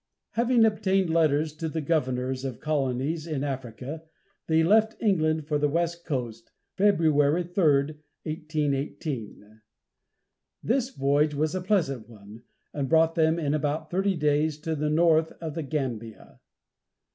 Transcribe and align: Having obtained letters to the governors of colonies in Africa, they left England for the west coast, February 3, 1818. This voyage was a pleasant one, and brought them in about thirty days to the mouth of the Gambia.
Having 0.31 0.65
obtained 0.65 1.11
letters 1.11 1.53
to 1.57 1.69
the 1.69 1.79
governors 1.79 2.43
of 2.43 2.59
colonies 2.59 3.27
in 3.27 3.43
Africa, 3.43 4.01
they 4.47 4.63
left 4.63 4.99
England 4.99 5.45
for 5.45 5.59
the 5.59 5.69
west 5.69 6.05
coast, 6.07 6.49
February 6.75 7.43
3, 7.43 7.63
1818. 8.23 9.61
This 10.63 10.89
voyage 10.89 11.35
was 11.35 11.53
a 11.53 11.61
pleasant 11.61 12.09
one, 12.09 12.41
and 12.73 12.89
brought 12.89 13.13
them 13.13 13.37
in 13.37 13.53
about 13.53 13.91
thirty 13.91 14.15
days 14.15 14.57
to 14.61 14.75
the 14.75 14.89
mouth 14.89 15.33
of 15.33 15.53
the 15.53 15.61
Gambia. 15.61 16.39